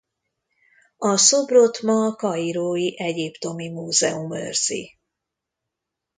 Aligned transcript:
A 0.97 1.17
szobrot 1.17 1.81
ma 1.81 2.05
a 2.05 2.15
kairói 2.15 2.99
Egyiptomi 2.99 3.69
Múzeum 3.69 4.33
őrzi. 4.35 4.97